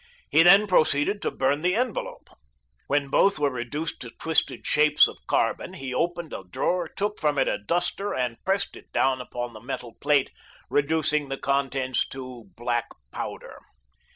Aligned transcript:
He 0.31 0.41
then 0.41 0.65
proceeded 0.65 1.21
to 1.21 1.29
burn 1.29 1.61
the 1.61 1.75
envelope. 1.75 2.27
When 2.87 3.09
both 3.09 3.37
were 3.37 3.51
reduced 3.51 3.99
to 4.01 4.09
twisted 4.09 4.65
shapes 4.65 5.07
of 5.07 5.19
carbon, 5.27 5.73
he 5.73 5.93
opened 5.93 6.33
a 6.33 6.43
drawer, 6.43 6.87
took 6.89 7.19
from 7.19 7.37
it 7.37 7.47
a 7.47 7.59
duster 7.59 8.11
and 8.11 8.43
pressed 8.43 8.75
it 8.75 8.91
down 8.93 9.21
upon 9.21 9.53
the 9.53 9.61
metal 9.61 9.93
plate, 10.01 10.31
reducing 10.71 11.29
the 11.29 11.37
contents 11.37 12.07
to 12.07 12.49
black 12.57 12.87
powder. 13.11 13.59